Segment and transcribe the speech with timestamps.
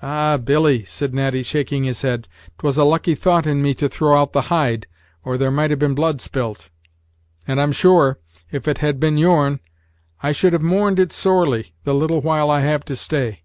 [0.00, 0.36] "Ah!
[0.36, 4.32] Billy," said Natty, shaking his head, "'twas a lucky thought in me to throw out
[4.32, 4.86] the hide,
[5.24, 6.70] or there might have been blood spilt;
[7.48, 8.20] and I'm sure,
[8.52, 9.58] if it had been your'n,
[10.22, 13.42] I should have mourned it sorely the little while I have to stay."